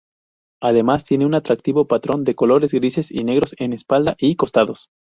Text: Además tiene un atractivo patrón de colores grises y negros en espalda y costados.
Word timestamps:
Además 0.63 1.03
tiene 1.03 1.27
un 1.27 1.35
atractivo 1.35 1.85
patrón 1.85 2.23
de 2.23 2.33
colores 2.33 2.71
grises 2.73 3.11
y 3.11 3.23
negros 3.23 3.53
en 3.59 3.71
espalda 3.71 4.15
y 4.19 4.35
costados. 4.35 4.89